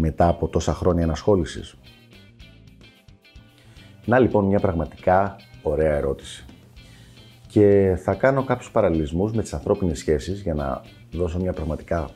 Μετά 0.00 0.28
από 0.28 0.48
τόσα 0.48 0.74
χρόνια 0.74 1.02
ενασχόλησης; 1.02 1.74
Να 4.04 4.18
λοιπόν 4.18 4.44
μια 4.44 4.60
πραγματικά 4.60 5.36
ωραία 5.62 5.94
ερώτηση. 5.94 6.44
Και 7.46 7.96
θα 8.02 8.14
κάνω 8.14 8.44
κάποιους 8.44 8.70
παραλληλισμούς 8.70 9.32
με 9.32 9.42
τις 9.42 9.54
ανθρώπινες 9.54 9.98
σχέσεις 9.98 10.40
για 10.40 10.54
να 10.54 10.82
δώσω 11.12 11.38
μια 11.38 11.52
πραγματικά 11.52 12.10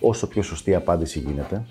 όσο 0.00 0.26
πιο 0.28 0.42
σωστή 0.42 0.74
απάντηση 0.74 1.18
γίνεται. 1.18 1.64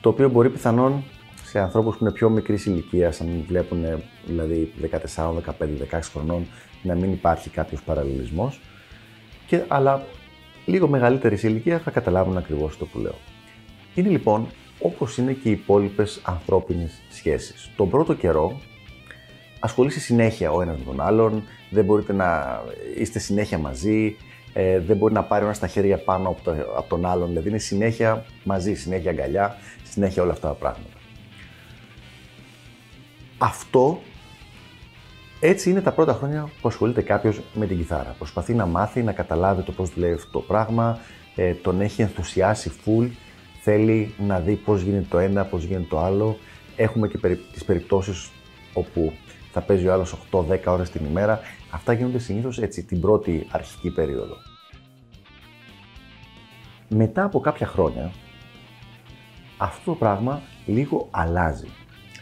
Το 0.00 0.08
οποίο 0.08 0.28
μπορεί 0.28 0.50
πιθανόν 0.50 1.02
σε 1.44 1.60
ανθρώπους 1.60 1.96
που 1.96 2.04
είναι 2.04 2.12
πιο 2.12 2.30
μικρής 2.30 2.66
ηλικίας, 2.66 3.20
αν 3.20 3.44
βλέπουν 3.46 3.84
δηλαδή 4.26 4.72
14, 5.14 5.40
15, 5.40 5.78
16 5.90 6.00
χρονών, 6.12 6.46
να 6.82 6.94
μην 6.94 7.12
υπάρχει 7.12 7.50
κάποιος 7.50 7.82
παραλληλισμός. 7.82 8.60
Και, 9.46 9.64
αλλά 9.68 10.02
λίγο 10.66 10.88
μεγαλύτερης 10.88 11.42
ηλικίας 11.42 11.82
θα 11.82 11.90
καταλάβουν 11.90 12.36
ακριβώς 12.36 12.78
το 12.78 12.86
που 12.86 12.98
λέω. 12.98 13.14
Είναι 13.94 14.08
λοιπόν 14.08 14.46
όπως 14.78 15.18
είναι 15.18 15.32
και 15.32 15.48
οι 15.48 15.52
υπόλοιπες 15.52 16.20
ανθρώπινες 16.24 17.02
σχέσεις. 17.10 17.70
Τον 17.76 17.90
πρώτο 17.90 18.14
καιρό 18.14 18.60
ασχολείσαι 19.60 20.00
συνέχεια 20.00 20.50
ο 20.50 20.62
ένας 20.62 20.78
με 20.78 20.84
τον 20.84 21.00
άλλον, 21.00 21.42
δεν 21.70 21.84
μπορείτε 21.84 22.12
να 22.12 22.60
είστε 22.96 23.18
συνέχεια 23.18 23.58
μαζί, 23.58 24.16
ε, 24.52 24.78
δεν 24.78 24.96
μπορεί 24.96 25.14
να 25.14 25.22
πάρει 25.22 25.44
ένας 25.44 25.56
στα 25.56 25.66
χέρια 25.66 25.98
πάνω 25.98 26.28
από, 26.28 26.40
το, 26.42 26.50
από 26.76 26.88
τον 26.88 27.06
άλλον, 27.06 27.28
δηλαδή 27.28 27.48
είναι 27.48 27.58
συνέχεια 27.58 28.24
μαζί, 28.44 28.74
συνέχεια 28.74 29.10
αγκαλιά, 29.10 29.56
συνέχεια 29.82 30.22
όλα 30.22 30.32
αυτά 30.32 30.48
τα 30.48 30.54
πράγματα. 30.54 30.98
Αυτό 33.38 34.00
έτσι 35.40 35.70
είναι 35.70 35.80
τα 35.80 35.92
πρώτα 35.92 36.12
χρόνια 36.12 36.50
που 36.60 36.68
ασχολείται 36.68 37.02
κάποιος 37.02 37.40
με 37.54 37.66
την 37.66 37.76
κιθάρα. 37.76 38.14
Προσπαθεί 38.18 38.54
να 38.54 38.66
μάθει, 38.66 39.02
να 39.02 39.12
καταλάβει 39.12 39.62
το 39.62 39.72
πώς 39.72 39.90
δουλεύει 39.90 40.14
αυτό 40.14 40.30
το 40.30 40.40
πράγμα, 40.40 40.98
ε, 41.34 41.52
τον 41.52 41.80
έχει 41.80 42.02
ενθουσιάσει 42.02 42.72
full, 42.84 43.08
θέλει 43.64 44.14
να 44.18 44.40
δει 44.40 44.54
πώς 44.54 44.82
γίνεται 44.82 45.06
το 45.08 45.18
ένα, 45.18 45.44
πώς 45.44 45.64
γίνεται 45.64 45.86
το 45.88 45.98
άλλο. 45.98 46.38
Έχουμε 46.76 47.08
και 47.08 47.18
τις 47.52 47.64
περιπτώσεις 47.64 48.30
όπου 48.74 49.12
θα 49.52 49.60
παίζει 49.60 49.88
ο 49.88 49.92
άλλος 49.92 50.16
8-10 50.30 50.58
ώρες 50.66 50.90
την 50.90 51.04
ημέρα. 51.04 51.40
Αυτά 51.70 51.92
γίνονται 51.92 52.18
συνήθως 52.18 52.58
έτσι 52.58 52.84
την 52.84 53.00
πρώτη 53.00 53.46
αρχική 53.50 53.90
περίοδο. 53.90 54.36
Μετά 56.88 57.24
από 57.24 57.40
κάποια 57.40 57.66
χρόνια, 57.66 58.12
αυτό 59.56 59.90
το 59.90 59.96
πράγμα 59.96 60.42
λίγο 60.66 61.08
αλλάζει. 61.10 61.68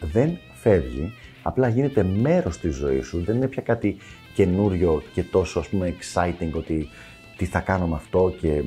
Δεν 0.00 0.38
φεύγει, 0.54 1.12
απλά 1.42 1.68
γίνεται 1.68 2.02
μέρος 2.02 2.58
της 2.58 2.74
ζωής 2.74 3.06
σου, 3.06 3.24
δεν 3.24 3.36
είναι 3.36 3.48
πια 3.48 3.62
κάτι 3.62 3.96
καινούριο 4.34 5.02
και 5.12 5.22
τόσο 5.22 5.58
ας 5.58 5.68
πούμε 5.68 5.94
exciting 5.98 6.50
ότι 6.52 6.88
τι 7.36 7.44
θα 7.44 7.60
κάνω 7.60 7.86
με 7.86 7.94
αυτό 7.94 8.34
και 8.40 8.62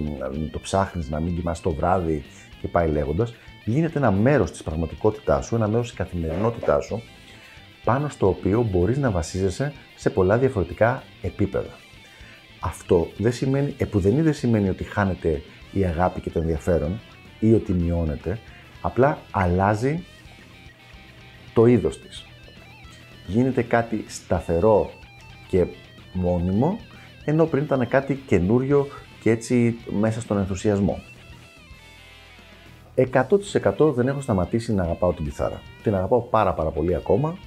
το 0.51 0.59
ψάχνεις 0.59 1.09
να 1.09 1.19
μην 1.19 1.35
κοιμάσαι 1.35 1.61
το 1.61 1.71
βράδυ 1.71 2.23
και 2.65 2.71
πάει 2.71 2.89
λέγοντας, 2.89 3.33
γίνεται 3.65 3.97
ένα 3.97 4.11
μέρος 4.11 4.51
της 4.51 4.63
πραγματικότητάς 4.63 5.45
σου, 5.45 5.55
ένα 5.55 5.67
μέρος 5.67 5.87
της 5.87 5.97
καθημερινότητάς 5.97 6.85
σου, 6.85 7.01
πάνω 7.83 8.09
στο 8.09 8.27
οποίο 8.27 8.67
μπορείς 8.71 8.97
να 8.97 9.11
βασίζεσαι 9.11 9.73
σε 9.95 10.09
πολλά 10.09 10.37
διαφορετικά 10.37 11.03
επίπεδα. 11.21 11.73
Αυτό 12.59 13.07
δεν 13.17 13.31
σημαίνει, 13.31 13.75
επουδενή 13.77 14.21
δεν 14.21 14.33
σημαίνει 14.33 14.69
ότι 14.69 14.83
χάνεται 14.83 15.41
η 15.71 15.85
αγάπη 15.85 16.21
και 16.21 16.29
το 16.29 16.39
ενδιαφέρον 16.39 16.99
ή 17.39 17.53
ότι 17.53 17.71
μειώνεται, 17.71 18.39
απλά 18.81 19.17
αλλάζει 19.31 20.03
το 21.53 21.65
είδος 21.65 22.01
της. 22.01 22.25
Γίνεται 23.27 23.61
κάτι 23.61 24.05
σταθερό 24.07 24.91
και 25.47 25.65
μόνιμο, 26.13 26.79
ενώ 27.25 27.45
πριν 27.45 27.63
ήταν 27.63 27.87
κάτι 27.87 28.15
καινούριο 28.15 28.87
και 29.21 29.29
έτσι 29.29 29.77
μέσα 29.99 30.21
στον 30.21 30.37
ενθουσιασμό. 30.37 31.01
100% 32.95 33.93
δεν 33.93 34.07
έχω 34.07 34.21
σταματήσει 34.21 34.73
να 34.73 34.83
αγαπάω 34.83 35.13
την 35.13 35.25
κιθάρα. 35.25 35.61
Την 35.83 35.95
αγαπάω 35.95 36.21
πάρα 36.21 36.53
πάρα 36.53 36.69
πολύ 36.69 36.95
ακόμα. 36.95 37.37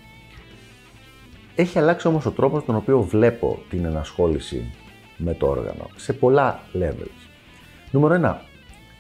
Έχει 1.55 1.79
αλλάξει 1.79 2.07
όμως 2.07 2.27
ο 2.27 2.31
τρόπος 2.31 2.65
τον 2.65 2.77
οποίο 2.77 3.01
βλέπω 3.01 3.59
την 3.71 3.85
ενασχόληση 3.85 4.75
με 5.17 5.35
το 5.35 5.47
όργανο 5.47 5.87
σε 5.97 6.13
πολλά 6.13 6.61
levels. 6.75 7.29
Νούμερο 7.91 8.21
1. 8.25 8.35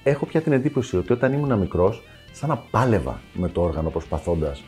Έχω 0.03 0.27
πια 0.27 0.41
την 0.41 0.53
εντύπωση 0.53 0.97
ότι 0.97 1.13
όταν 1.13 1.33
ήμουν 1.33 1.59
μικρός, 1.59 2.03
σαν 2.33 2.49
να 2.49 2.57
πάλευα 2.57 3.21
με 3.33 3.49
το 3.49 3.63
όργανο 3.63 3.91
προσπαθώντας 3.91 4.63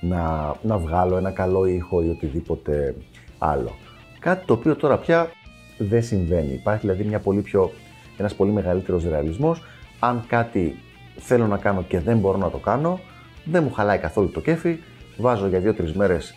να, 0.00 0.54
να 0.62 0.78
βγάλω 0.78 1.16
ένα 1.16 1.30
καλό 1.30 1.64
ήχο 1.64 2.02
ή 2.02 2.08
οτιδήποτε 2.08 2.94
άλλο. 3.38 3.74
Κάτι 4.18 4.46
το 4.46 4.52
οποίο 4.52 4.76
τώρα 4.76 4.98
πια 4.98 5.30
δεν 5.78 6.02
συμβαίνει. 6.02 6.52
Υπάρχει 6.52 6.80
δηλαδή 6.80 7.04
μια 7.04 7.18
πολύ 7.18 7.40
πιο, 7.40 7.70
ένας 8.18 8.34
πολύ 8.34 8.52
μεγαλύτερος 8.52 9.04
ρεαλισμός. 9.04 9.62
Αν 10.00 10.24
κάτι 10.26 10.76
θέλω 11.18 11.46
να 11.46 11.56
κάνω 11.56 11.82
και 11.82 12.00
δεν 12.00 12.18
μπορώ 12.18 12.38
να 12.38 12.50
το 12.50 12.58
κάνω, 12.58 13.00
δεν 13.44 13.62
μου 13.62 13.72
χαλάει 13.72 13.98
καθόλου 13.98 14.30
το 14.30 14.40
κέφι, 14.40 14.78
βάζω 15.16 15.46
για 15.46 15.60
2-3 15.60 15.92
μέρες 15.92 16.34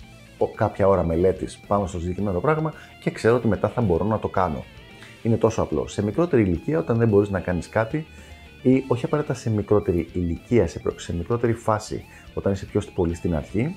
κάποια 0.55 0.87
ώρα 0.87 1.03
μελέτης 1.03 1.59
πάνω 1.67 1.87
στο 1.87 1.99
συγκεκριμένο 1.99 2.39
πράγμα 2.39 2.73
και 3.03 3.11
ξέρω 3.11 3.35
ότι 3.35 3.47
μετά 3.47 3.69
θα 3.69 3.81
μπορώ 3.81 4.05
να 4.05 4.19
το 4.19 4.27
κάνω. 4.27 4.63
Είναι 5.23 5.35
τόσο 5.35 5.61
απλό. 5.61 5.87
Σε 5.87 6.03
μικρότερη 6.03 6.41
ηλικία, 6.41 6.79
όταν 6.79 6.97
δεν 6.97 7.07
μπορείς 7.07 7.29
να 7.29 7.39
κάνεις 7.39 7.69
κάτι, 7.69 8.05
ή 8.61 8.83
όχι 8.87 9.05
απαραίτητα 9.05 9.33
σε 9.33 9.49
μικρότερη 9.49 10.09
ηλικία, 10.13 10.67
σε, 10.67 10.81
σε 10.95 11.15
μικρότερη 11.15 11.53
φάση, 11.53 12.05
όταν 12.33 12.53
είσαι 12.53 12.65
πιο 12.65 12.81
πολύ 12.93 13.15
στην 13.15 13.35
αρχή 13.35 13.75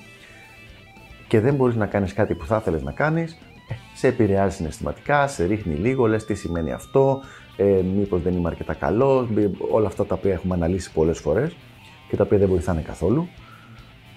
και 1.27 1.39
δεν 1.39 1.55
μπορείς 1.55 1.75
να 1.75 1.85
κάνεις 1.85 2.13
κάτι 2.13 2.33
που 2.35 2.45
θα 2.45 2.57
ήθελε 2.57 2.79
να 2.83 2.91
κάνεις, 2.91 3.37
ε, 3.69 3.73
σε 3.95 4.07
επηρεάζει 4.07 4.55
συναισθηματικά, 4.55 5.27
σε 5.27 5.45
ρίχνει 5.45 5.75
λίγο, 5.75 6.07
λες 6.07 6.25
τι 6.25 6.33
σημαίνει 6.33 6.71
αυτό, 6.71 7.21
ε, 7.61 7.81
μήπως 7.81 8.21
δεν 8.21 8.33
είμαι 8.33 8.47
αρκετά 8.47 8.73
καλός, 8.73 9.27
όλα 9.71 9.87
αυτά 9.87 10.05
τα 10.05 10.15
οποία 10.15 10.33
έχουμε 10.33 10.55
αναλύσει 10.55 10.91
πολλές 10.91 11.19
φορές 11.19 11.55
και 12.09 12.15
τα 12.15 12.23
οποία 12.23 12.37
δεν 12.37 12.47
βοηθάνε 12.47 12.81
καθόλου 12.81 13.27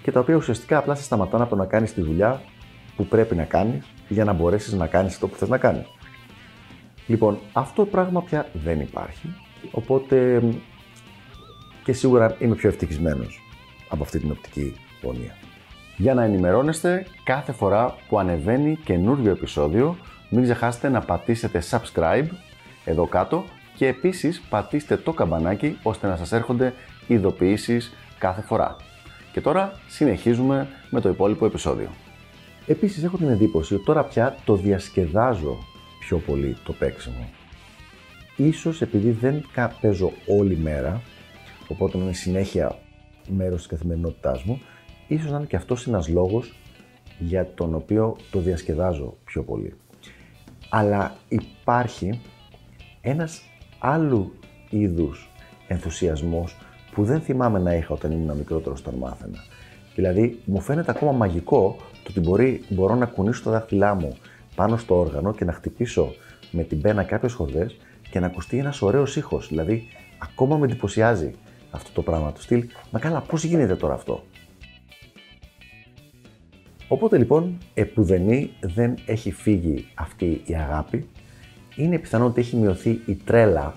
και 0.03 0.11
τα 0.13 0.21
οποία 0.21 0.35
ουσιαστικά 0.35 0.79
απλά 0.79 0.95
σε 0.95 1.03
σταματάνε 1.03 1.43
από 1.43 1.57
το 1.57 1.57
να 1.57 1.67
κάνεις 1.67 1.95
τη 1.95 2.01
δουλειά 2.01 2.41
που 2.97 3.07
πρέπει 3.07 3.35
να 3.35 3.45
κάνεις 3.45 3.87
για 4.09 4.25
να 4.25 4.33
μπορέσεις 4.33 4.73
να 4.73 4.87
κάνεις 4.87 5.15
αυτό 5.15 5.29
που 5.29 5.37
θες 5.37 5.49
να 5.49 5.59
κάνεις. 5.59 5.87
Λοιπόν, 7.07 7.39
αυτό 7.53 7.85
το 7.85 7.91
πράγμα 7.91 8.23
πια 8.23 8.47
δεν 8.53 8.81
υπάρχει. 8.81 9.35
Οπότε 9.71 10.43
και 11.85 11.93
σίγουρα 11.93 12.37
είμαι 12.39 12.55
πιο 12.55 12.69
ευτυχισμένος 12.69 13.41
από 13.89 14.03
αυτή 14.03 14.19
την 14.19 14.31
οπτική 14.31 14.75
γωνία. 15.03 15.37
Για 15.97 16.15
να 16.15 16.25
ενημερώνεστε 16.25 17.07
κάθε 17.25 17.53
φορά 17.53 17.97
που 18.09 18.19
ανεβαίνει 18.19 18.79
καινούριο 18.85 19.31
επεισόδιο, 19.31 19.97
μην 20.31 20.43
ξεχάσετε 20.43 20.89
να 20.89 21.01
πατήσετε 21.01 21.63
subscribe 21.71 22.27
εδώ 22.85 23.07
κάτω 23.07 23.45
και 23.77 23.87
επίσης 23.87 24.41
πατήστε 24.41 24.97
το 24.97 25.13
καμπανάκι 25.13 25.79
ώστε 25.83 26.07
να 26.07 26.17
σας 26.17 26.33
έρχονται 26.33 26.73
ειδοποιήσεις 27.07 27.93
κάθε 28.19 28.41
φορά. 28.41 28.77
Και 29.33 29.41
τώρα 29.41 29.81
συνεχίζουμε 29.89 30.69
με 30.91 31.01
το 31.01 31.09
υπόλοιπο 31.09 31.47
επεισόδιο. 31.47 31.89
Επίσης 32.67 33.05
έχω 33.05 33.17
την 33.17 33.29
εντύπωση 33.29 33.75
ότι 33.75 33.85
τώρα 33.85 34.05
πια 34.05 34.37
το 34.45 34.55
διασκεδάζω 34.57 35.59
πιο 35.99 36.19
πολύ 36.19 36.57
το 36.65 36.73
παίξιμο. 36.73 37.29
Ίσως 38.37 38.83
επειδή 38.83 39.11
δεν 39.11 39.45
παίζω 39.81 40.13
όλη 40.27 40.57
μέρα, 40.57 41.03
οπότε 41.69 41.99
είναι 41.99 42.13
συνέχεια 42.13 42.79
μέρος 43.29 43.57
της 43.57 43.67
καθημερινότητάς 43.67 44.43
μου, 44.43 44.61
ίσως 45.09 45.31
να 45.31 45.37
είναι 45.37 45.47
και 45.47 45.57
αυτός 45.57 45.87
ένας 45.87 46.09
λόγος 46.09 46.55
για 47.19 47.51
τον 47.55 47.75
οποίο 47.75 48.17
το 48.31 48.39
διασκεδάζω 48.39 49.17
πιο 49.25 49.43
πολύ. 49.43 49.75
Αλλά 50.69 51.17
υπάρχει 51.29 52.21
ένας 53.05 53.43
άλλου 53.79 54.33
είδους 54.71 55.31
ενθουσιασμός 55.67 56.57
που 56.93 57.05
δεν 57.05 57.21
θυμάμαι 57.21 57.59
να 57.59 57.75
είχα 57.75 57.95
όταν 57.95 58.13
ήμουν 58.13 58.37
μικρότερος 58.37 58.81
όταν 58.81 58.95
μάθαινα. 58.95 59.39
Δηλαδή, 59.95 60.41
μου 60.45 60.61
φαίνεται 60.61 60.91
ακόμα 60.91 61.13
μαγικό 61.13 61.77
το 61.79 62.11
ότι 62.11 62.21
μπορεί, 62.21 62.65
μπορώ 62.69 62.95
να 62.95 63.07
κουνήσω 63.07 63.43
τα 63.43 63.51
δάχτυλά 63.51 63.95
μου 63.95 64.17
πάνω 64.55 64.77
στο 64.77 64.99
όργανο 64.99 65.33
και 65.33 65.45
να 65.45 65.53
χτυπήσω 65.53 66.15
με 66.51 66.63
την 66.63 66.81
πένα 66.81 67.03
κάποιες 67.03 67.33
χορδές 67.33 67.77
και 68.11 68.21
να 68.21 68.27
ακουστεί 68.27 68.59
ένας 68.59 68.83
ωραίος 68.83 69.17
ήχος. 69.17 69.49
Δηλαδή, 69.49 69.89
ακόμα 70.19 70.57
με 70.57 70.65
εντυπωσιάζει 70.65 71.35
αυτό 71.71 71.91
το 71.93 72.03
πράγμα 72.03 72.33
του 72.33 72.43
στυλ. 72.43 72.67
Μα 72.91 72.99
καλά, 72.99 73.21
πώς 73.21 73.45
γίνεται 73.45 73.77
τώρα 73.77 73.95
αυτό; 73.95 74.23
Οπότε 76.89 77.19
λοιπόν, 77.19 77.59
επουδενή 77.75 78.51
δεν 78.61 78.95
έχει 79.07 79.33
φύγει 79.33 79.87
αυτή 79.95 80.43
η 80.47 80.55
αγάπη 80.55 81.09
είναι 81.77 81.99
πιθανό 81.99 82.27
ότι 82.27 82.41
έχει 82.41 82.57
μειωθεί 82.57 83.01
η 83.07 83.15
τρέλα 83.25 83.75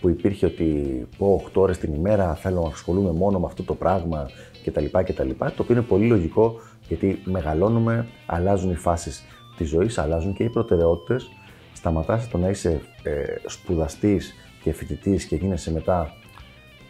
που 0.00 0.08
υπήρχε 0.08 0.46
ότι 0.46 1.00
πω 1.18 1.44
8 1.46 1.50
ώρες 1.54 1.78
την 1.78 1.94
ημέρα 1.94 2.34
θέλω 2.34 2.62
να 2.62 2.68
ασχολούμαι 2.68 3.10
μόνο 3.10 3.38
με 3.38 3.46
αυτό 3.46 3.62
το 3.62 3.74
πράγμα 3.74 4.28
κτλ. 4.64 4.84
κτλ 5.04 5.30
το 5.38 5.62
οποίο 5.62 5.74
είναι 5.74 5.82
πολύ 5.82 6.06
λογικό 6.06 6.60
γιατί 6.88 7.20
μεγαλώνουμε, 7.24 8.06
αλλάζουν 8.26 8.70
οι 8.70 8.74
φάσεις 8.74 9.24
της 9.56 9.68
ζωής, 9.68 9.98
αλλάζουν 9.98 10.34
και 10.34 10.44
οι 10.44 10.48
προτεραιότητες. 10.48 11.28
Σταματάς 11.72 12.28
το 12.28 12.38
να 12.38 12.48
είσαι 12.48 12.80
ε, 13.02 13.24
σπουδαστής 13.46 14.34
και 14.62 14.72
φοιτητής 14.72 15.24
και 15.24 15.36
γίνεσαι 15.36 15.72
μετά 15.72 16.14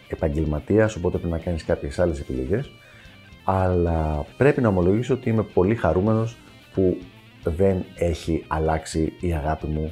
επαγγελματίας, 0.07 0.95
οπότε 0.95 1.17
πρέπει 1.17 1.33
να 1.33 1.39
κάνεις 1.39 1.65
κάποιες 1.65 1.99
άλλες 1.99 2.19
επιλογές. 2.19 2.71
Αλλά 3.43 4.25
πρέπει 4.37 4.61
να 4.61 4.67
ομολογήσω 4.67 5.13
ότι 5.13 5.29
είμαι 5.29 5.43
πολύ 5.43 5.75
χαρούμενος 5.75 6.37
που 6.73 6.97
δεν 7.43 7.85
έχει 7.95 8.43
αλλάξει 8.47 9.13
η 9.19 9.33
αγάπη 9.33 9.67
μου 9.67 9.91